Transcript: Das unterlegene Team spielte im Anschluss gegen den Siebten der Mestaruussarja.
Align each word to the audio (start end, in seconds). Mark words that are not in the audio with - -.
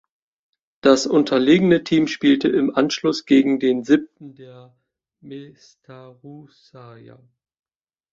Das 0.81 1.05
unterlegene 1.05 1.83
Team 1.83 2.07
spielte 2.07 2.47
im 2.47 2.73
Anschluss 2.75 3.27
gegen 3.27 3.59
den 3.59 3.83
Siebten 3.83 4.33
der 4.33 4.75
Mestaruussarja. 5.19 7.19